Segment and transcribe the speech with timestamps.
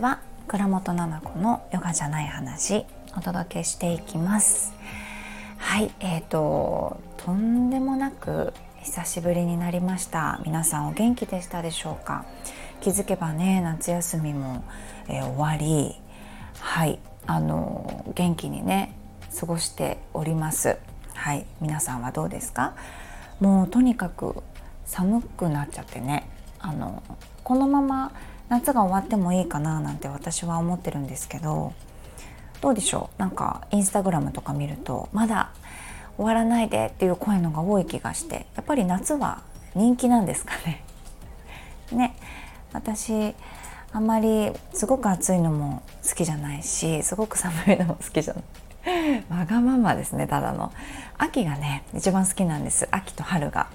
[0.00, 2.86] は倉本々子のヨガじゃない話
[3.18, 4.72] お届けしていきます。
[5.58, 10.40] はいえーととんでもなく久しぶりになりました。
[10.46, 12.24] 皆さんお元気でしたでしょうか？
[12.80, 14.64] 気づけばね夏休みも、
[15.06, 15.94] えー、終わり。
[16.58, 18.94] はいあの元気にね
[19.38, 20.78] 過ごしております。
[21.12, 22.74] はい皆さんはどうですか？
[23.38, 24.42] もうとにかく
[24.86, 26.26] 寒くなっちゃってね
[26.58, 27.02] あの
[27.44, 28.12] このまま
[28.50, 31.72] 夏が終わってもいいかななんて私は思ってるんですけど
[32.60, 33.20] どうでしょう？
[33.20, 35.50] なんかインスタグラムとか見るとまだ
[36.16, 39.42] 終わらないでっていう声のが多い気がしてやっぱり夏は
[39.74, 40.84] 人気なんですかね？
[41.92, 42.14] ね。
[42.72, 43.34] 私
[43.92, 48.44] あんまりすごく暑いのも好きじゃないしすごく寒いのも好きじゃない。
[49.30, 50.72] わがままですねただの。
[51.18, 52.88] 秋がね一番好きなんです。
[52.90, 53.68] 秋と春が。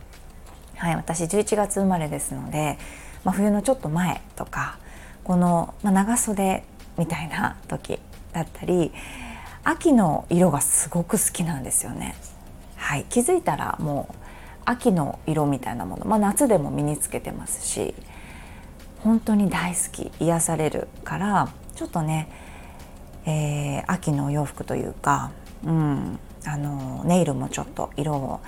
[0.77, 2.77] はい私11月生まれですので、
[3.25, 4.77] まあ、冬のちょっと前とか
[5.25, 6.63] この、まあ、長袖
[6.97, 7.99] みたいな時
[8.31, 8.93] だったり
[9.65, 12.15] 秋の色がすごく好きなんですよね。
[12.77, 13.05] はい。
[13.09, 14.15] 気づいたらもう
[14.63, 17.93] 秋の色みたいなもの、まあ、夏でも身につけてますし
[18.99, 22.29] 本当に大好き癒されるからちょっとね
[23.25, 25.31] えー、秋のお洋服というか、
[25.63, 28.39] うん、あのネイルもちょっと色を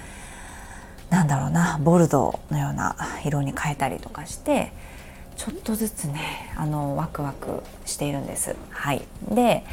[1.10, 4.72] なんだろうなボルドーのような色に変えたりとかして
[5.36, 8.56] ちょっとずつねあのワクワクしているんです。
[8.72, 9.64] はい、で、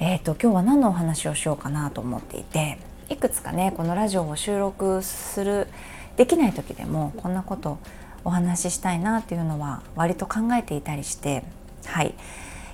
[0.00, 5.68] えーと、と今日は何のお話をしようかなと思っていていくつかねこのラジオを収録する
[6.16, 7.78] できない時でもこんなこと
[8.24, 11.44] お話ししたいなっていうのは割と考えていたりして
[11.86, 12.14] はい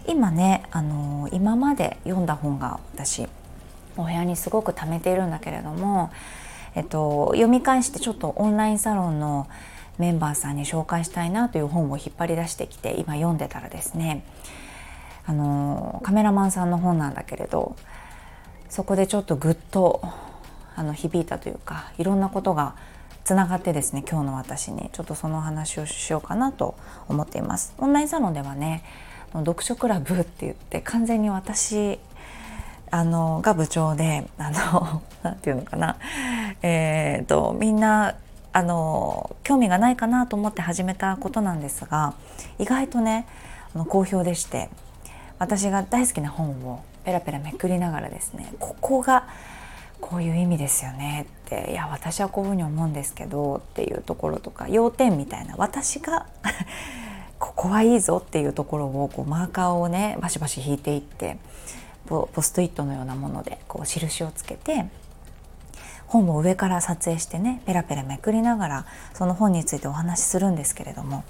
[0.09, 3.27] 今ね、あの今まで読んだ本が私
[3.97, 6.13] お部屋にすごく貯めているんだけれども、
[6.77, 9.49] えっと、読み返してちょっとオンラインサロンの
[9.99, 14.25] メンバーさんに紹介したいなという本を引っ張り出してきて今読んでたらですね
[15.25, 17.75] あのカメラマンさんの本なんだけれど
[18.69, 20.03] そこでちょっとぐっと
[20.77, 22.77] あの響いたというかいろんなことが
[23.25, 26.77] つながってですね今日の私にちょっとその話をしようかなと
[27.09, 27.75] 思っています。
[27.79, 28.85] オンラインサロンではね
[29.33, 31.99] 読書クラブって言って完全に私
[32.97, 35.97] あのが部長であの なんていうのかな。
[36.63, 38.15] えーと、みんな
[38.53, 42.15] あの興味がないかなと思って始めたことなんですが
[42.59, 43.27] 意外とね
[43.75, 44.71] あの好評でして
[45.39, 49.25] 私が大好きな本をペラペラめくりながらですねここが
[50.01, 56.25] こういう意味ですよねっていや私はこういうふうに思うんですけどっていうところとか要点みたいな私が
[57.39, 61.37] ここはいいぞっていうところをこうマーカーをねバシバシ引いていって
[62.07, 64.87] ポストイットのようなものでこう印をつけて
[66.07, 71.25] 本を上から撮影してねペラペラめくりながらその本についてお話しするんですけれども。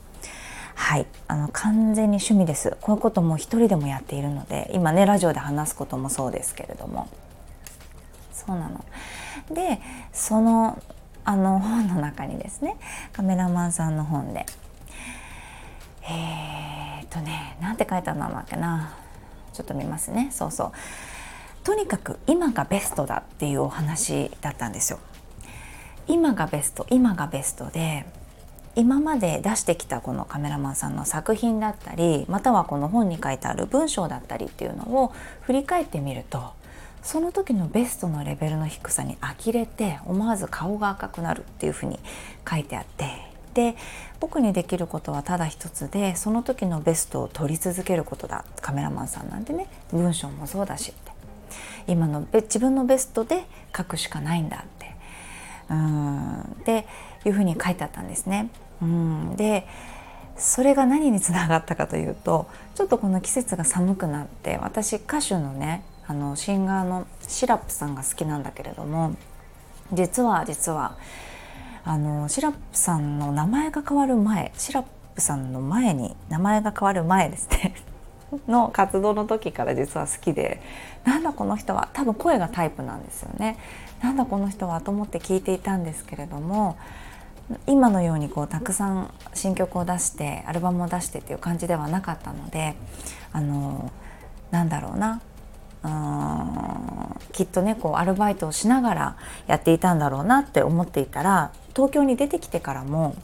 [0.79, 1.07] はい。
[1.27, 2.77] あの完全に趣味です。
[2.83, 7.09] こういうことも一人でもやっているので今ねラジオで話すこともそうですけれども。
[8.33, 8.85] そうなの。
[9.51, 9.81] で
[10.13, 10.81] その
[11.25, 12.77] あの本の中にですね
[13.13, 14.45] カメラマンさんの本で。
[16.09, 19.06] えー、っとねなんて書いてあるんだっけな。
[19.57, 20.29] ちょっと見ますね。
[20.31, 20.73] そうそう。
[21.65, 24.99] とにかく今がベストだっていうお話だったんですよ。
[26.09, 28.07] 今がベスト今がベストで
[28.77, 36.53] 今まで出してきたこのカメラマンさんの作品だったりまたはこの本に書いてある文章だったりっていうのを振り返ってみると
[37.03, 41.99] その時のベストのレベルの低さに呆れて思わず顔が赤くなるっていうふうに
[42.49, 43.26] 書いてあって
[43.57, 43.75] で
[44.21, 48.45] 僕にできることはただ一つでその時のベストを撮り続けることだ。
[48.61, 51.13] カメラマンさんなんでね文章もそうだしって。
[51.87, 54.95] 今の自分のベストで書くしかないんだって。
[55.71, 56.41] うん。
[56.41, 56.87] って
[57.25, 58.51] いうふうに書いてあったんですね。
[58.83, 59.37] うん。
[59.37, 59.67] で
[60.37, 69.17] それが何につながったかというとちょっとこの季節が寒くなって私歌手のねあのシンガーのシラップさんが好きなんだけれども
[69.95, 70.99] 実は実は
[71.87, 74.85] あのシラップさんの名前が変わる前シラッ
[75.15, 77.77] プさんの前に名前が変わる前ですね。
[78.49, 80.61] の活動の時から実は好きで
[81.05, 83.57] なんだこの人は多分声がタイプなんですよね。
[84.03, 86.77] なんだこの人はと思って聞いていたんですけれども
[87.69, 92.75] 今のようにこうたくさん新曲を出してアルバムを出してっていう感じではなかったので
[93.33, 93.93] あの
[94.51, 95.21] なんだろうな。
[95.85, 99.17] うんきっとねこうアルバイトをしながら
[99.47, 103.15] やっていたんだろうなって思っていたら東京に出てきてからも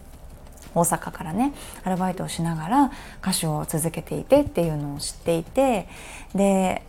[0.74, 1.54] 大阪からね
[1.84, 5.88] アルバイトをしながら歌手を続けていてっていうのを知っていて
[6.34, 6.82] で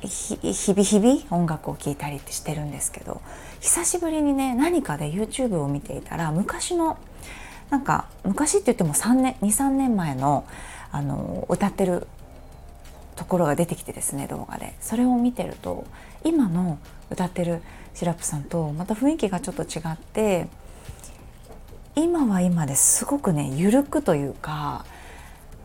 [0.00, 3.22] 日々日々音楽を聴いたりってしてるんですけど
[3.60, 6.98] 久しぶりにね何かで YouTube を見ていたら昔の
[7.70, 10.44] なんか昔って言っても3年23年前の
[10.90, 12.06] あの歌ってる
[13.16, 14.74] ところが出てきてですね動画で。
[14.80, 15.84] それを見てると
[16.22, 16.78] 今の
[17.10, 17.62] 歌ってる
[17.94, 20.48] シラップさんとまた雰囲気がちょっと違って
[21.96, 24.84] 今は今ですごくね緩くというか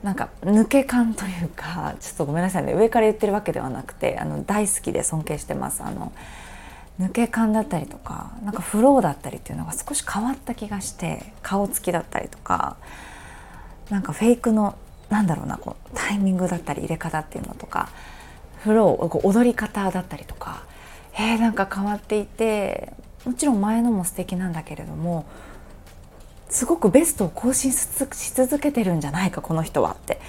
[0.04, 2.74] なんか抜け感というかちょっとごめんなさいね。
[2.74, 5.84] 上から言ってるわけではなくてあの大好きで尊敬してます。
[5.84, 6.14] あの
[7.00, 12.76] 抜け感だったりとかなんかフローだったりっていうのが少し変わった気がして顔つきだったりとか
[13.90, 14.78] なんかフェイクの
[15.10, 17.90] なんだろうなこうタイミングだったり入れ方っていうのとか
[18.58, 20.64] フローこう踊り方だったりとか
[21.14, 22.94] えー、なんか変わっていて
[23.26, 25.26] もちろん前のも素敵なんだけれども
[26.50, 30.20] すごくベストを更新し続けてるんじゃないかこの人はって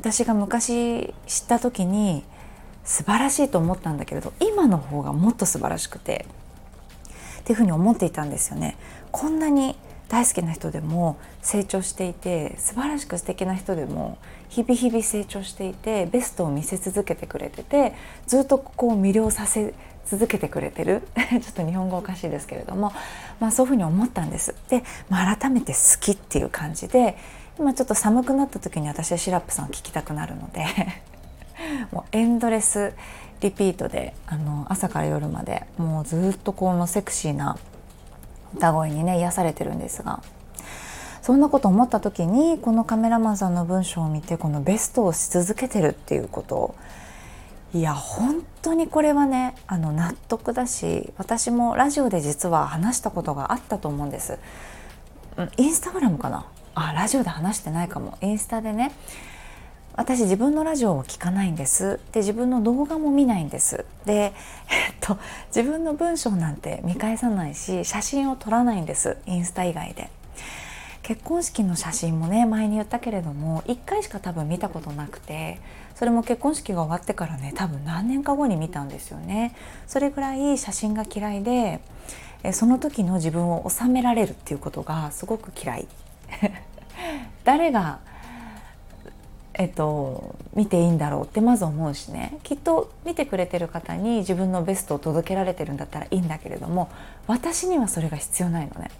[0.00, 2.24] 私が昔知った時に
[2.84, 6.26] 素晴らしいと思ったんだけれど今の方がもっと素晴らしくて
[7.40, 8.76] っていうふうに思っていたんですよね。
[9.10, 9.76] こんなに
[10.08, 14.18] 大好きな人でも成長していて素晴らしく素敵な人でも
[14.50, 17.94] 日々日々成長していてベストを見せ続けてくれてて
[18.26, 19.72] ずっとこう魅了させ
[20.06, 21.08] 続けてくれてる。
[21.30, 22.92] ちょっと日本語おかしいですけれども、
[23.40, 24.54] まあ、そういうふうに思ったんです。
[24.68, 27.16] で、まあ、改めて好きっていう感じで
[27.58, 30.66] 今ちょっと寒くなった時に私はシラップさん聞きたくなるので。
[31.92, 32.92] もうエンドレス
[33.40, 37.56] リピートであの朝から夜までもうずっとこのセクシーな
[38.54, 40.22] 歌声にね癒されてるんですが。
[41.22, 46.74] そんなこと思った時にこのカメラマンさんの文章を見てこのベストをし続けてるっていうことを
[47.74, 54.38] いや本当にこれはねあの納得だし私もラジオで実は話したことがあったと思うんです。
[55.56, 56.46] インスタグラムかな？
[56.74, 58.18] あラジオで話してないかも。
[58.20, 58.92] インスタでね
[59.94, 61.98] 私自分のラジオを聞かないんです。
[62.12, 63.86] で自分の動画も見ないんです。
[64.04, 64.32] で、えっ
[65.00, 69.16] と、自分の文章なんて見返さないし写真を撮らないんです。
[69.24, 70.10] インスタ以外で。
[71.02, 75.58] 結婚式の写真もね前に言ったけれども1回しか多分見たことなくて
[76.02, 79.54] それも結婚式が終わってからね多分何年か後に見たんですよね。
[79.86, 81.80] それぐらい写真が嫌いで
[82.50, 85.86] その時の自分を収められるっていうことがすごく嫌い。
[87.44, 88.00] 誰が
[89.54, 92.36] えっと、見ていいんだろうってまず思うしね。
[92.42, 96.90] きっと見てくれてる方に自分のベストを届けられてるんだったらいいんだけれども
[97.28, 98.90] 私にはそれが必要ないのね。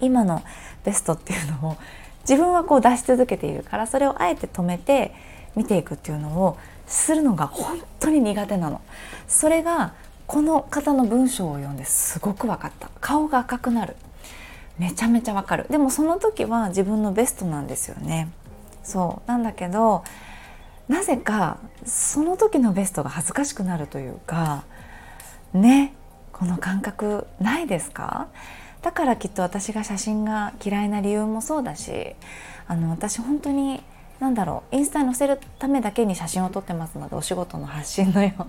[0.00, 0.42] 今の
[0.82, 1.76] ベストっていうのを
[2.20, 5.14] 自分はこう出し続けているからそれをあえて止めて
[5.56, 8.80] 見ていくっていうのをするのが本当に苦手なの。
[9.26, 9.94] それが
[10.26, 12.90] この方の文章を読んですごく分かった。
[13.00, 13.96] 顔が赤くなる。
[14.78, 15.66] めちゃめちゃわかる。
[15.70, 18.28] でもその時は自分のベストなんですよね。
[18.84, 19.28] そう。
[19.28, 20.04] なんだけど
[20.88, 24.64] なぜかその時のベストが恥ずかしくなるというか
[25.52, 25.92] ね
[26.32, 28.28] この感覚ないですか？
[28.82, 32.14] だからきっと私が写真が嫌いな理由もそうだし
[32.68, 33.82] あの私本当に
[34.20, 38.46] 何だろうインスタに載せるためだけに写真を撮ってますのでお仕事の発信のような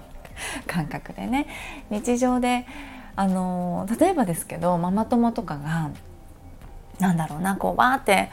[0.65, 1.47] 感覚でね
[1.89, 2.65] 日常で
[3.15, 5.89] あの例えばですけどママ友とかが
[6.99, 8.29] なんだろうなこうわーって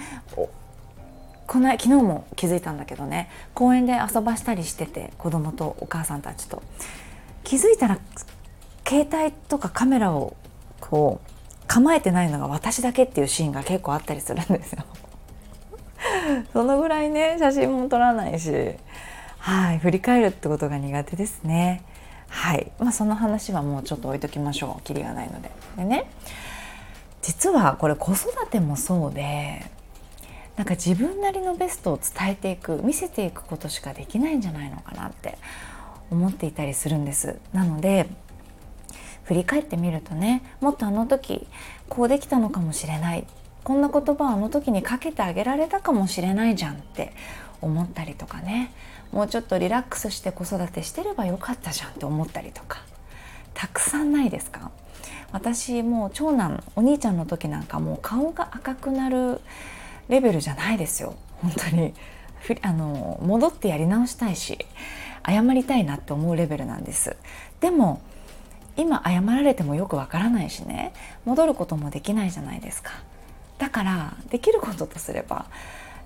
[1.47, 6.63] この昨日も気づいたんだけどね公園で遊ばしたりしてて子供とお母さんたちと
[7.43, 7.99] 気づいたら
[8.87, 10.37] 携帯とかカメラを
[10.81, 11.31] こう
[11.67, 14.85] 構えてないのが私だけっていうシーンが結構あったりするんですよ。
[16.53, 18.51] そのぐらいね写真も撮らないし
[19.39, 21.83] はい振り返るってことが苦手ですね。
[22.29, 25.51] はいまあ、その話はもうちょっと置いときましょうきりがないので。
[25.77, 26.07] でね
[27.23, 29.65] 実はこれ子育てもそうで
[30.57, 35.39] なんか自分なりのベストを伝えていく見せていくことしかできないんじゃないのかなって
[36.11, 37.39] 思っていたりするんです。
[37.53, 38.07] なので
[39.25, 41.47] 振り返ってみるとねもっとあの時
[41.89, 43.27] こうできたのかもしれない
[43.65, 47.13] こんな言葉あの時にかけてあげられたかもしれないじゃんって
[47.63, 48.71] 思ったりとかね。
[49.11, 52.83] もうちょっとリラックスして子育てしてればよかったじゃんって思ったりとか。
[53.55, 54.71] たくさんないですか？
[55.33, 59.41] 私もう長男お兄ちゃんの時なんかもう顔が赤くなる
[60.09, 61.15] レベルじゃないですよ。
[61.41, 61.95] 本当に。
[62.61, 64.59] あの戻ってやり直したいし
[65.27, 67.17] 謝りたいなって思うレベルなんです。
[67.61, 68.03] でも
[68.77, 70.93] 今謝られてもよくわからないしね。
[71.25, 72.91] 戻ることもできないじゃないですか。
[73.59, 75.47] だからできることとすれば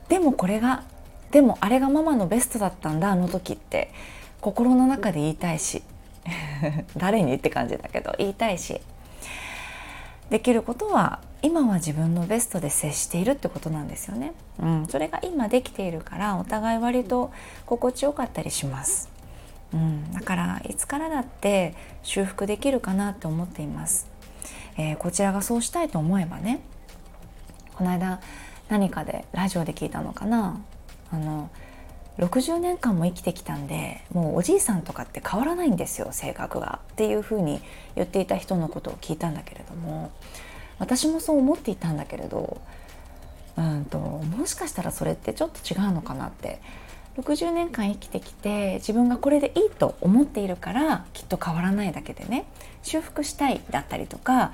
[0.08, 0.84] でもこれが
[1.30, 3.92] でもあれがママのベストだったんだあの時って
[4.40, 5.82] 心の中で言いたいし
[6.96, 8.80] 誰にって感じだけど言いたいし
[10.30, 17.30] できることは今は自分のベストで接しているってことなんですよね、うん、それが今できているからお互い割と
[17.64, 19.08] 心地よかったりします。
[19.72, 24.06] うん、だからいつからだって修復できるかなって思っています、
[24.78, 26.60] えー、こちらがそうしたいと思えばね
[27.78, 28.20] この間
[28.68, 30.60] 何かでラジオで聞いたのかな？
[31.12, 31.48] あの
[32.18, 36.80] 60年間も生きてきたんでもうおじいさんとかって変わらないんですよ性格が。
[36.92, 37.60] っていうふうに
[37.94, 40.10] 言っていた人のことを聞いたんだけれども
[40.80, 42.60] 私もそう思っていたんだけれど
[43.56, 46.60] うんともしかしたらそれってちょっと違うのかなって。
[47.16, 52.44] 60年間生きてきて自分がこれでいいと思っているからきっと変わらないだけでね
[52.84, 54.52] 修復したいだったりとか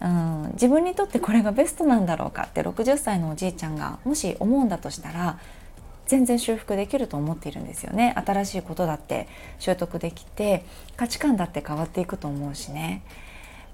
[0.00, 5.38] うん自分にとってこれがベストなんだろうかって60歳のおじいちゃんがもし思うんだとしたら
[6.06, 8.14] 全然修復できると思っているんですよね。
[8.24, 9.26] 新しいことだって
[9.58, 10.64] 習得できて
[10.96, 13.02] 価値観だって変わっていくと思うしね。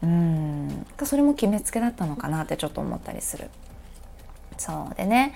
[0.02, 3.50] うんそれも決めつけだったのかなってちょっと思ったりする。
[4.56, 5.34] そうでね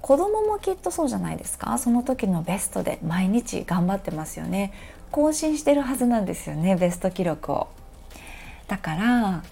[0.00, 1.76] 子供もきっとそうじゃないですか。
[1.76, 4.72] その時のベストで毎日頑張ってますよね。
[5.10, 7.68] 更新してるはずなんですよねベスト記録を。
[8.68, 9.42] だから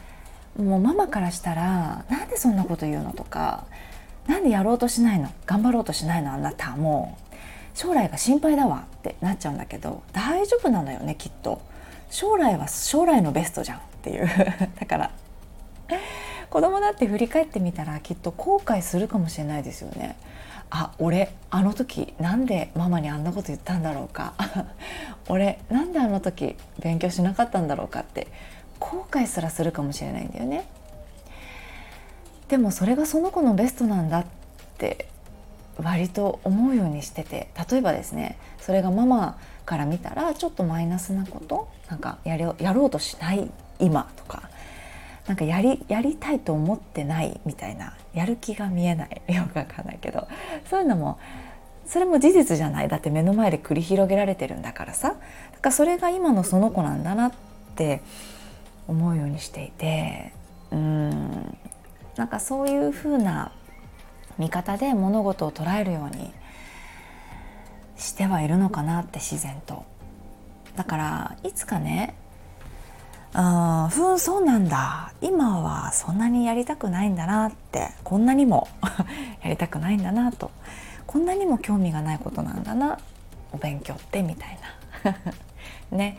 [0.58, 3.64] もうママからしたら「なんでそんなこと言うの?」とか
[4.26, 5.30] なんでやろうとしないの？
[5.46, 6.32] 頑張ろうとしないの？
[6.32, 7.28] あなたもう。
[7.74, 11.60] 将来が心配だわってなっちゃうんだけど大丈夫なのよねきっと。
[12.10, 14.26] 将来は将来のベストじゃんっていう。
[14.80, 15.10] だから
[16.50, 20.16] 子供だって振り返ってみたらきっと後悔するかもしれないですよね。
[20.70, 24.34] あ俺あの時なんでママにあんなこと言ったんだろうか。
[25.28, 28.26] 俺なんであの時勉強しなかったんだろうかって
[28.78, 30.68] 後悔すらするかもしれないんだよね。
[32.48, 34.26] でもそれがその子のベストなんだっ
[34.78, 35.08] て
[35.76, 44.48] 割と思うようにしてて例えばですねそれがママから見たらちょっとマイナスなことなんかやろやろうとしない今とか
[45.26, 49.22] なんかやりやりたいと思ってないみたいなやる気が見えない。
[49.28, 50.26] よくわかんないけど。
[50.68, 51.18] そういうのも
[51.86, 52.88] それも事実じゃない。
[52.88, 55.10] だって目の前で繰り広げられてるんだからさ。
[55.10, 55.20] だか
[55.64, 57.32] らそれが今のその子なんだなっ
[57.76, 58.00] て
[58.88, 60.32] 思うようにしていて
[60.72, 61.58] うん
[62.16, 63.52] なんかそういうふうな
[64.38, 66.32] 見方で物事を捉えるように
[67.96, 69.84] してはいるのかなって自然と。
[70.76, 72.14] だからいつかね
[73.34, 75.12] あふんそうなんだ。
[75.20, 78.68] 今はそんなにやりたくないんだなってこんなにも
[79.42, 80.50] やりたくないんだなと。
[81.06, 82.98] こんなにも興味がないことなんだな。
[83.52, 84.58] お勉強ってみたい
[85.04, 85.14] な。
[85.90, 86.18] ね。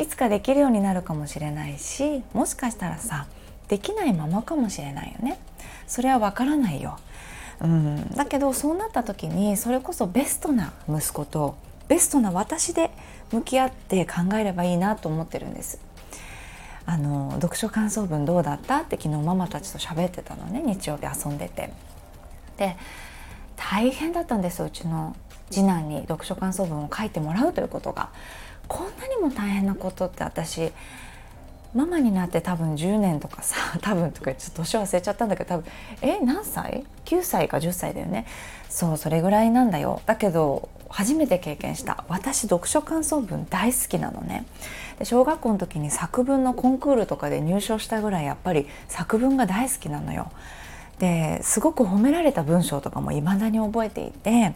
[0.00, 3.26] いつかできるようになるかもしれないしもしかしたらさ
[3.68, 5.38] できないままかもしれないよね。
[5.86, 6.98] それはわからないよ、
[7.60, 11.56] うん、だけどそうなった時にそれこそベストな息子と
[11.88, 12.90] ベストな私で
[13.32, 15.80] 向き合って考えればいいなと思ってるんです。
[16.86, 20.62] あの読書感想文どうだったって昨日ママたちと喋ってたのね。
[20.64, 21.72] 日曜日遊んでて。
[22.56, 22.76] で
[23.56, 25.14] 大変だったんですうちの
[25.50, 28.10] 次男に読書感想文を書いてもらうということが。
[28.70, 30.70] こんなにも大変なことって私
[31.74, 35.64] ママになって多分10年とかさ 多分とかちょっと年忘れちゃったんだけど多分
[36.02, 38.26] え何歳 ?9 歳か10歳だよね。
[38.68, 40.00] そうそれぐらいなんだよ。
[40.06, 44.44] だけど初めて経験した私読書感想文大好きなのね。
[45.00, 50.30] で小学校の時に作文のコンクールとかで入賞したぐらいやっぱり作文が大好きなのよ。
[51.00, 54.54] ですごく褒められた文章とかも未だに覚えていて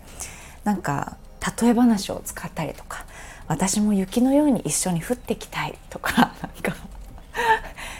[0.62, 1.16] なんか
[1.61, 3.04] 例え話を使ったりとか
[3.46, 6.76] 私も雪のように一緒に降ってきたいとか なんか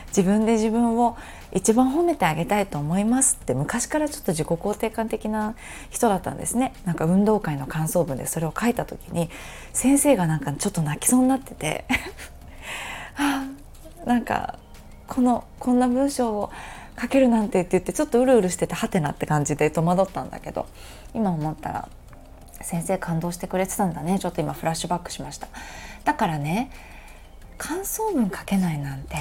[0.09, 1.17] 自分で自分を
[1.53, 5.55] 一番褒めてあげたいと思いますって昔からちょっと自己肯定感的な
[5.91, 6.73] 人だったんですね。
[6.85, 9.31] なんか運動会の感想文でそれを書いた時に
[9.73, 11.85] 先生がなんかちょっと泣きそうになってて
[13.17, 13.47] あ
[14.05, 14.59] なんか
[15.07, 16.51] このこんな文章を
[17.01, 20.67] 書けるなんてって言ってちょっとうるうるしててはてなって感じで戸惑ったんだけど
[21.13, 21.89] 今思ったら
[22.61, 24.19] 先生感動してくれてたんだね。
[24.19, 25.49] ちょっと今フラッシュバックしました。
[26.05, 26.71] だからね
[27.59, 29.17] 感想文書けないなんて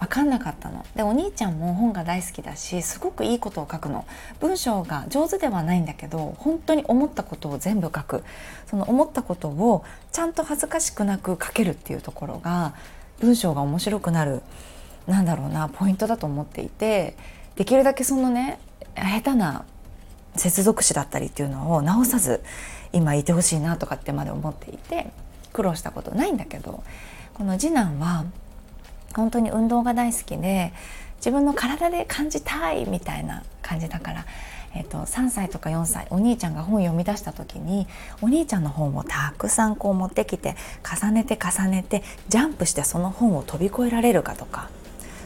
[0.00, 0.84] 分かんなかったの。
[0.94, 4.04] でお兄ちゃんも本が大好きだしすごくいいことを書くの。
[4.40, 8.24] 文章が上手ではないんだけど本当に思ったことを全部書く。
[8.66, 12.74] その思ったことをちゃんと恥ずかしくなく書けるっていうところが
[13.20, 14.42] 文章が面白くなる
[15.06, 17.16] なんだろうなポイントだと思っていて
[17.56, 18.58] できるだけそのね
[18.96, 19.64] 下手な
[20.36, 22.42] 接続詞だったりっていうのを直さず
[22.92, 25.08] 今いてほしいなとかってまで思っていて
[25.52, 26.82] 苦労したことないんだけど
[27.34, 28.24] この次男は
[29.14, 30.72] 本当に運動が大好きで
[31.16, 34.26] 自分の体で感じたいみたいな感じだから、
[34.74, 37.86] えーと、3歳とか4歳お兄ちゃんが本読み出した時に
[38.20, 44.68] お兄ちゃんの本をたくさんこう持ってきて重ねて重ねてジャンプしてその本を飛び越えられるかとか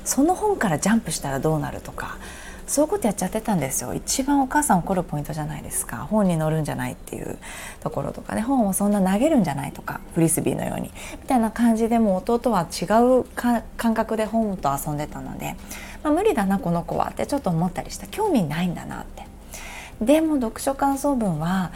[0.05, 2.19] その本からジャンプしたらどうなるとか
[2.69, 3.95] そういうことやっちゃってたんですよ。
[3.95, 5.97] 一番お母さん怒るポイントじゃないですか。
[5.97, 7.39] 本に乗るんじゃないっていう
[7.81, 8.43] ところとかね。
[8.43, 10.01] 本をそんな投げるんじゃないとか。
[10.15, 10.93] フリスビーのように。
[11.23, 12.85] みたいな感じでも弟は違
[13.21, 15.57] う感覚で本と遊んでたので、
[16.03, 18.07] まあ、無理だなこの子はってちょっと思ったりした。
[18.07, 19.27] 興味ないんだなって。
[20.03, 21.73] でも読書感想文は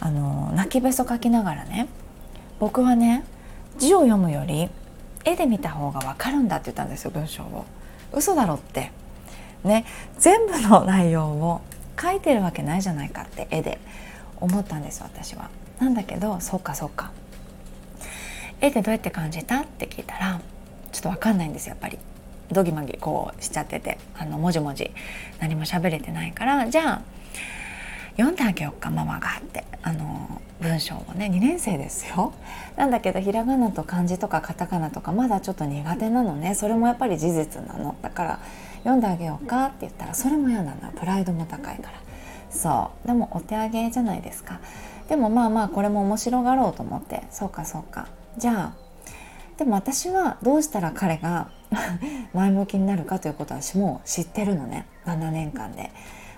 [0.00, 1.86] あの泣きべそ書きながらね。
[2.58, 3.24] 僕はね
[3.78, 4.68] 字を読むより
[5.24, 7.64] 絵で見た方が分かるんだって言ったんですよ文章を。
[8.12, 8.90] 嘘だろって。
[9.64, 9.84] ね
[10.18, 11.60] 全部の内容を
[12.00, 13.78] 書いてるわけないじゃないかって絵で
[14.40, 15.50] 思ったんです私は。
[15.78, 17.10] なんだけどそうかそうか。
[18.60, 20.40] 絵でどうやって感じたって聞いたら
[20.92, 21.98] ちょっと分かんないんですやっぱり。
[22.50, 24.90] ドギマギこうしちゃっててあのもじもじ
[25.40, 27.02] 何も喋れてないからじゃあ
[28.16, 32.34] 読んであげようかママがってあの文章をね2年生ですよ。
[32.76, 36.54] なんだけどひらがなと漢字とかカタカナとかまだちょっと苦手なのね。
[36.54, 37.96] それもやっぱり事実なの。
[38.02, 38.40] だから
[38.82, 42.00] 読んであげようかって言ったらそれも嫌なのプライドも高いから。
[42.50, 43.06] そう。
[43.06, 44.60] でもお手上げじゃないですか。
[45.08, 47.22] でもまあまあこれも面白がろうと思って。
[47.30, 48.08] そうかそうか。
[48.38, 48.82] じゃあ
[49.56, 51.50] でも私はどうしたら彼が
[52.34, 54.86] 前向きになるかということはもう知ってるのね。
[55.06, 55.90] 7年間で。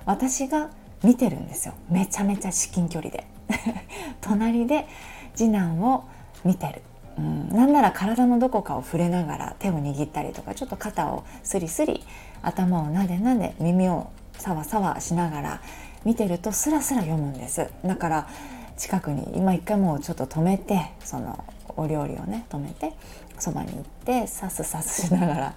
[0.06, 0.70] 私が
[1.02, 1.74] 見てるんですよ。
[1.88, 3.26] めちゃめちゃ至近距離で。
[4.20, 4.86] 隣で
[5.34, 6.04] 次男を
[6.44, 6.82] 見てる、
[7.18, 12.02] うん、なんなら体のどこかを触れながら手を握ったりとかちょっと肩をスリスリ
[12.42, 15.62] 頭をなでなで耳をさわさわしながら
[16.04, 17.68] 見てるとスラスラ読むんです。
[17.84, 18.28] だから
[18.76, 21.44] 近くに今一回もうちょっと止めてその
[21.76, 22.92] お料理をね止めて
[23.38, 25.54] そばに行ってさすさすしながら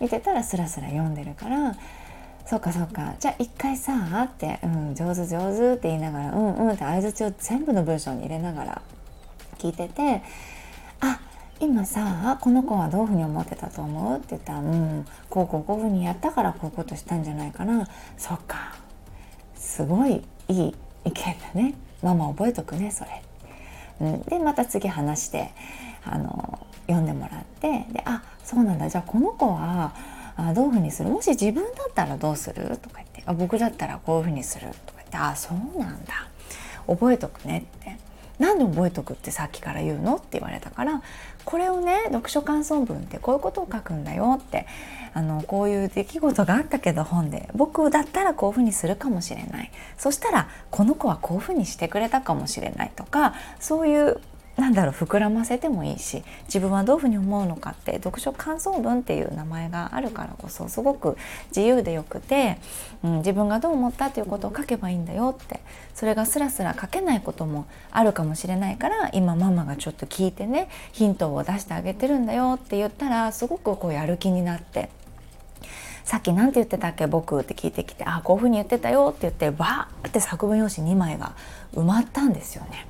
[0.00, 1.76] 見てたらスラスラ読んでるから
[2.46, 3.14] そうかそうか。
[3.18, 8.82] じゃあ一回さあって、うん、上手上手って言いながらうんうんって相づちを全部の文章に入れながら
[9.58, 10.22] 聞いてて
[11.00, 11.20] あ
[11.60, 14.18] 今さこの子はどういうふうに思ってたと思う？
[14.18, 17.88] って言ったらうんこうこうこういうふうにやったからこういうことしたんじゃないかな。
[18.16, 18.74] そっか。
[19.56, 20.74] すごいいい
[21.04, 21.74] 意見だね。
[22.02, 23.22] ママ覚えとくねそれ。
[24.00, 25.50] うん、でまた次話して
[26.04, 28.88] あの読んでもらってであそうなんだ。
[28.88, 29.94] じゃあこの子は
[30.36, 31.08] あどういうふうにする？
[31.08, 32.76] もし自分だったらどうする？
[32.76, 33.22] とか言って。
[33.24, 34.68] あ僕だったらこういうふうにする？
[34.86, 35.16] とか言って。
[35.16, 36.28] あそうなんだ。
[36.86, 37.96] 覚えとくねって。
[38.38, 40.16] なんで覚えとくってさっきから言うの？
[40.16, 41.02] って言われたから
[41.44, 44.66] これをね読書感想文ってこういうことを書くんだよって
[45.14, 54.20] あのこういう出来事があったけど本で僕だったらこういうふうにするかもしれないそしたらこの子はこういうふうにしてくれたかもしれないとかそういう
[54.56, 62.58] なんだろう膨らませてもいいし自分はどういうふうに思うのかって読書感想文っていう名前があるからこそすごく自由でよくて、
[63.04, 65.60] うん、自分がどう思ったっていうことを書けばいいんだよって
[65.94, 74.88] それがスラスラ書けないこともあるかもしれないから今ママがちょっと聞いてねヒントを出してあげてるんだよって言ったらすごくこうやる気になって。
[76.04, 81.32] さっき何て言ってたっけ僕って聞いてきて「あこういうふうに言ってたよ」って言ってバーって作文用紙2枚が
[81.74, 82.86] 埋まったんですよね。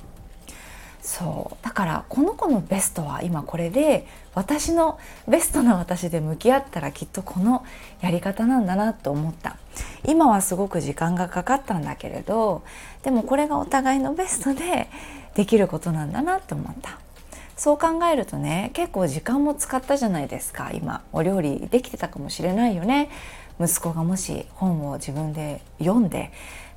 [1.06, 1.64] そう。
[1.64, 7.64] だからこの子のベストは今これで私のベストな私で向き合ったらきっとこの
[8.00, 9.56] やり方なんだなと思った。
[10.04, 12.62] 今はすごく時間がかかったんだけれど
[13.04, 14.88] でもこれがお互いのベストで
[15.34, 16.98] できることなんだなと思った。
[17.56, 20.72] そう考えるとね結構時間も使ったじゃないですか。
[20.74, 23.10] 今お料理できてたかもしれないよね。
[23.60, 26.32] 息子がもし本を自分で読んで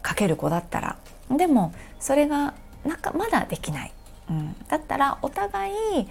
[0.07, 0.97] 書ける子だったら。
[1.35, 2.53] でもそれが
[2.85, 3.91] なんかまだできない。
[4.29, 6.07] うん、だったらお互い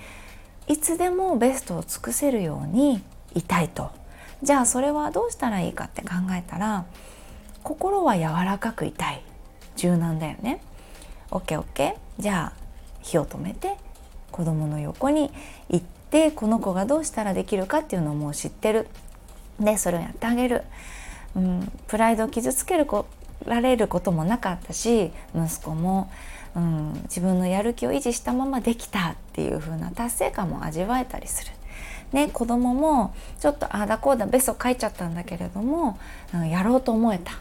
[0.67, 3.03] いつでもベストを尽くせるように
[3.35, 3.91] いたいと。
[4.43, 6.87] じゃあそれはどうしたらいいかって考えたら
[7.63, 9.23] 心は柔らかくいたい。
[9.77, 10.61] 柔軟だよね。
[11.31, 12.59] OKOK じゃあ
[13.01, 13.77] 火を止めて
[14.31, 15.31] 子供の横に
[15.71, 18.89] 行ってこの子がどうしたらできるかっていうのをもう知ってる。
[19.61, 20.63] でそれをやってあげる、
[21.35, 22.87] うん、プライドを傷つける
[23.45, 26.11] られることもなかったし息子も。
[26.59, 31.53] うん、自分のやる気を維持したままできたっていう風な達成感も味わえたりする。
[32.13, 35.99] ね、子供もちょっとああだこうだベソ書いちゃったんだけれども、
[36.35, 37.33] うん、やろうと思えた、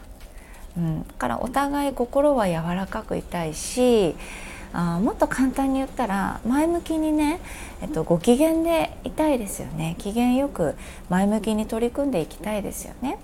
[0.75, 4.13] うん、だからお互い心は柔らかくいたいし
[4.73, 7.39] あもっと簡単に言ったら前向きにね、
[7.81, 9.95] えっと、ご機嫌でいたいですよね。
[9.99, 10.75] 機嫌よく
[11.09, 13.19] 前向きに取り組んでいきたいですよね。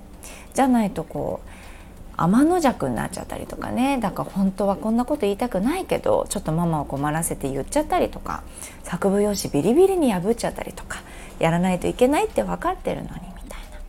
[0.53, 1.49] じゃないとこう
[2.17, 8.43] 天の弱になっちゃったりとかねだから本当はこんなこと言いたくないけどちょっとママを困らせて言っちゃったりとか
[8.83, 11.01] 作文用紙ビリビリに破っちゃったりとか
[11.39, 13.17] やらないといけないって分かってるのにみ
[13.49, 13.79] たいな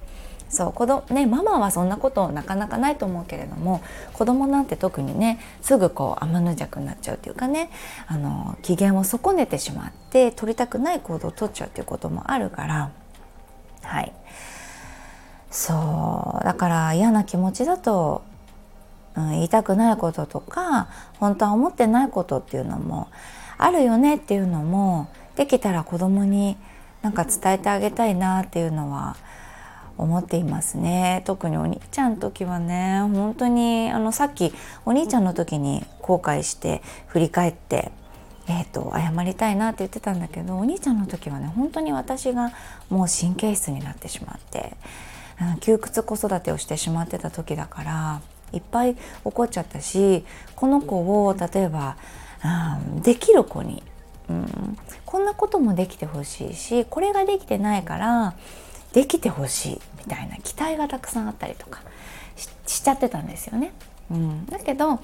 [0.48, 3.82] そう子供ねママはそんなことなかなかないと思うけれども
[4.14, 7.70] 子供なんて特にねすぐこう天の弱になっちゃうっていうかね
[8.06, 12.90] あの機嫌を損ねてしまって取りたくない行動を取っちゃうっていうこともあるから
[13.82, 14.12] はい。
[15.54, 16.44] そう。
[16.44, 18.22] だから嫌な気持ちだと、
[19.16, 20.88] うん、言いたくないこととか
[21.20, 23.08] 本当は思ってないことっていうのも
[23.56, 26.56] あるよねっていうのもできたら子供に
[27.02, 29.16] なんか伝えてあげたいなっていうのは
[29.96, 31.22] 思っていますね。
[31.24, 34.52] 特にお兄ちゃんの時はね本当にあのさっき
[34.84, 37.92] お兄ちゃんの時に後悔して振り返って
[38.46, 42.52] えーと、謝りたいなって言ってたんだけどお兄ちゃんの時はね本当に私が
[42.90, 44.76] もう神経質になってしまって
[45.60, 48.20] 窮屈子育てをしてしまってた時だから
[48.52, 51.96] いっぱい怒っちゃったしこの子を例えば、
[52.94, 53.82] うん、できる子に、
[54.30, 58.34] うん、こんなこともできてほしいしこれができてないから
[58.92, 61.82] できてほしいみたいな期待がたくさんあったりとか
[62.66, 63.72] しちゃってたんですよね。
[64.10, 65.00] うん、だけど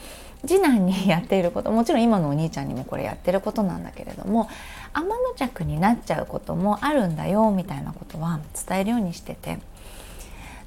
[0.46, 4.48] 次男にやっていることもちろん今のお兄ちゃんにもこれやってることなんだけれども
[4.92, 9.58] 天の着になっちゃうこともあるんだよみたいなことは伝えるようにしてて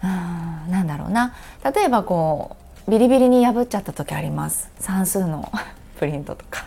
[0.03, 5.51] うんなんだろうな例えばこうビリビリに破っちゃった時あります算数の
[5.97, 6.65] プリントとか。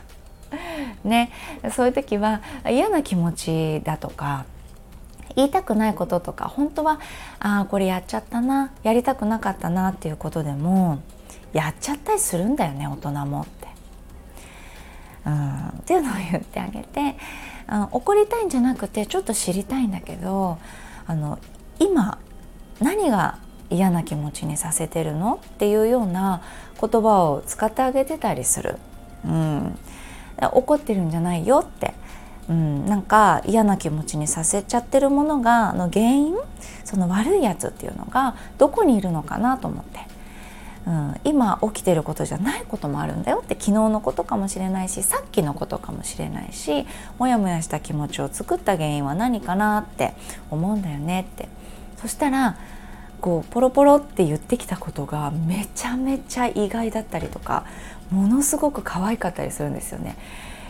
[1.05, 1.31] ね、
[1.73, 4.45] そういう時は嫌な気持ちだとか
[5.35, 6.99] 言いたくないこととか本当は
[7.39, 10.99] ああこれやっちゃったなやりたくなかったなっていうことでも
[11.53, 13.67] やっちゃったりするんだよね大人もって。
[15.27, 17.17] うん、っていうのを言ってあげて
[17.67, 20.59] あの怒りたいんじゃなくてちょっと知りたいんだけど
[21.07, 21.39] あの
[21.81, 22.19] 今
[22.81, 23.39] 何が
[23.71, 26.43] 嫌な気持ちにさせてるのっていうような
[26.81, 28.77] 言葉を使ってあげてたりする。
[29.25, 29.79] うん、
[30.53, 31.95] 怒ってるんじゃないよって。
[32.49, 36.37] うん、なんか嫌な気持ちにさせちゃってるものがの原因
[36.85, 39.99] その悪いやつっていうのがどこにいるのかなと思って、
[40.87, 46.87] うん、今起きてることじゃないこともあるんだよって昨日のことかもしれないしさっきのことかもしれないし
[47.19, 50.15] モヤモヤした気持ちを作った原因は何かなって
[50.49, 51.49] 思うんだよねって。
[51.97, 52.57] そしたら
[53.21, 57.65] こうポロポロって言ってきたことがめちゃめちゃ意外だったりとか
[58.11, 60.17] ものすごく可愛かったりするんですよね。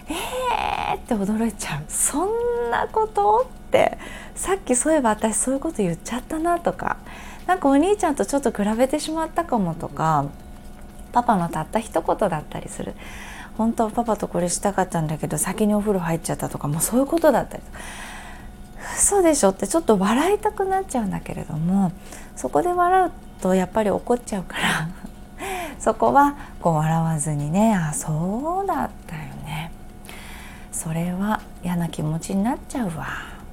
[0.09, 1.85] えーって驚いちゃう。
[1.89, 3.99] そんなことって
[4.35, 6.97] さっきそういえば私そういうこと言っちゃったなとか
[7.47, 10.27] なんかお兄ちゃんとちょっと比べてしまったかもとか
[11.13, 12.95] パパのたった一言だったりする。
[13.59, 17.63] 本当はパパとこれしたかったんだけど先にお風呂入っちゃったとかもうそういうことだったり
[18.95, 21.93] 嘘でしょってちょっと笑いたくなっちゃうんだけれども
[22.37, 24.89] そこで笑うとやっぱり怒っちゃうから
[25.79, 29.73] そこはこう笑わずにねあそうだったよね。
[30.73, 33.07] それは嫌な気持ちになっちゃうわ、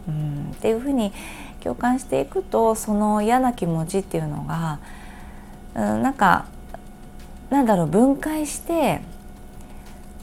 [0.08, 1.14] うん、っていうふうに
[1.62, 4.80] 共感していくとその嫌な気持ちっていうのが、
[5.74, 6.46] うん、なんか
[7.50, 9.02] なんだろう分解して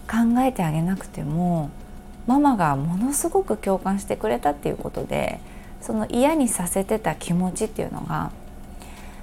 [0.09, 1.71] 考えてあげなくても
[2.31, 5.41] ママがものすごく共感してくれたっていうことで
[5.81, 8.31] その嫌にさせてた気持ちっていうのが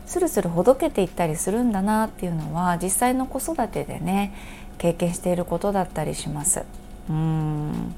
[0.05, 4.33] スルスルほどけていったりするんだなっていうのは実際の子育てでね
[4.77, 6.65] 経験していることだったりします。
[7.09, 7.95] うん。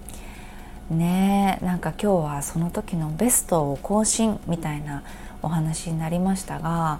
[0.91, 5.03] ねなんか今日はその時のベストを更新みたいな
[5.41, 6.99] お話になりましたが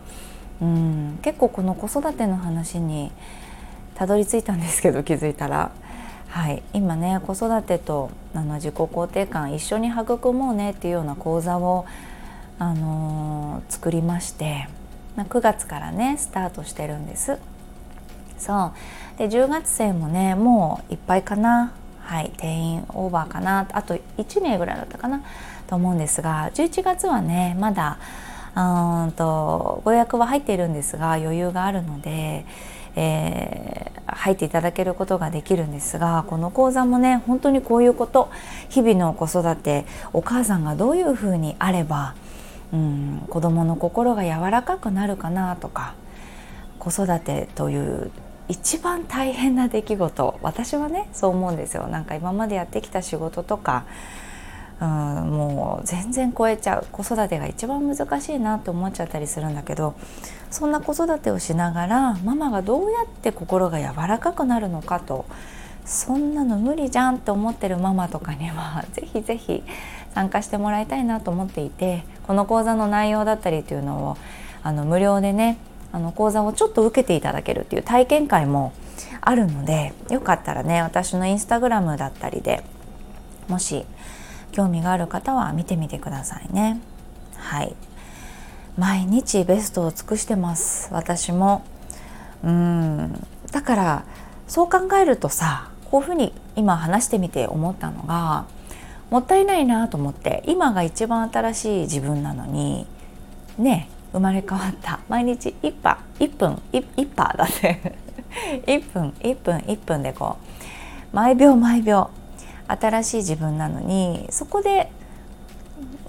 [0.62, 1.20] うん。
[1.22, 3.12] 結構この子育ての話に
[3.94, 5.72] たどり着いたんですけど気づいたら、
[6.30, 11.86] はい、今ね子育てとあの自己肯定感一緒に育もうねっていうような講座を、
[12.60, 14.68] あのー、作りまして
[15.18, 17.40] 9月からねスタートしてるんです。
[18.38, 18.72] そ
[19.16, 19.18] う。
[19.18, 21.74] で10月生もねもういっぱいかな。
[22.00, 23.68] はい、定員オーバーかな。
[23.74, 25.24] あと1名ぐらいだったかな。
[25.68, 28.00] と思うんですが11月はねまだ
[28.56, 32.46] うんとご予約は入っているんですが余裕があるので、
[32.96, 38.30] えー、入っていただけることができるんですがこの講座もね本当にこういうこと
[38.70, 42.16] 日々の子育てお母さんがどういうふうにあれば
[42.74, 45.94] うん子どもの心が柔らかくなるかなとか
[46.78, 48.12] 子育てという
[48.48, 51.88] 一番大変な出来事私はねそう思うんですよ。
[51.88, 53.86] なんか今までやってきた仕事とか
[54.82, 56.88] うんもう全然超えちゃう。
[56.92, 59.94] 子育てが一番難しいなと思っちゃったりするんだけど
[60.52, 65.26] そんな子育てをしながらママがどうやって心が柔らかくなるのかと。
[65.90, 69.64] そんなの無理じゃんって思ってるママとかには ぜひぜひ
[70.14, 74.18] 参加してもらいたいなと思っていてこの講座の内容だったりっていうのを
[74.62, 75.58] あの無料でね
[75.92, 78.72] あの講座をちょっと受けていただけるっていう体験会も
[79.22, 82.64] あるのでよかったらね私のインスタグラムだったりで
[83.48, 83.84] もし
[84.52, 86.80] 興味がある方は見てみてくださいね。
[87.36, 87.76] はい。
[88.80, 90.88] 毎日ベストを尽くしてます。
[90.94, 91.66] 私も。
[92.44, 93.28] うん。
[93.52, 94.04] だから
[94.48, 98.46] そう考えるとさこういうふうに今話してみて思ったのが
[99.10, 102.88] もったいないなと思って今が一番新しい自分なのに
[103.58, 105.02] ね生まれ変わった。
[105.10, 108.10] 毎日1波1分 1, 1波だって。
[108.66, 110.38] 1分1分1分でこ
[111.12, 112.10] う毎秒毎秒
[112.68, 114.92] 新しい自分なのにそこで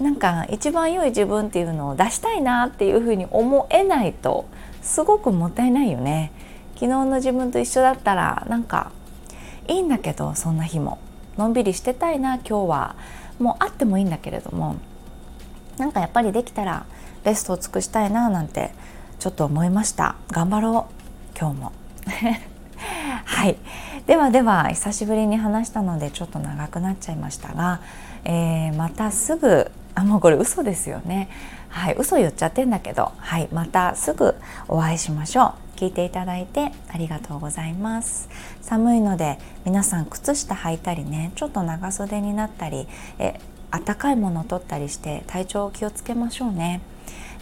[0.01, 4.47] なんか一番良い自分っていうのを出したいなっていうふうに思えないと
[4.83, 6.33] すごくもったいないよね。
[6.75, 8.93] 昨日の自分と一緒だったらなんか
[9.69, 10.99] いいんだけどそんな日も。
[11.37, 12.97] のんびりしてたいな今日は。
[13.39, 14.77] もうあってもいいんだけれども。
[15.79, 16.85] なんかやっぱりできたら
[17.25, 18.71] ベストを尽くしたいななんて
[19.19, 20.17] ちょっと思いました。
[20.31, 20.87] 頑張ろ
[21.35, 21.39] う。
[21.39, 21.73] 今日も。
[23.25, 23.57] はい。
[24.07, 27.81] ではでは久しぶりに話したのでちょっと長くなっちゃいましたが、
[28.25, 31.29] えー、またすぐあもうこれ嘘ですよね。
[31.69, 33.13] はい嘘言っちゃってんだけど。
[33.17, 34.35] はいまたすぐ
[34.69, 35.79] お会いしましょう。
[35.79, 38.29] 聞いていただいてありがとうございます。
[38.61, 42.87] 寒いので皆さん靴下履いたりねちょっと長袖になったり
[43.19, 46.81] え暖かいものを取ったりして体調を気をつけましょうね。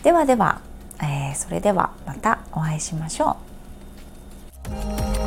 [0.02, 0.60] ではでは、
[1.02, 3.36] えー、それではまたお会いしましょ
[5.14, 5.17] う。